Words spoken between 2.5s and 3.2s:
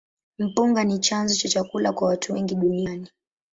duniani.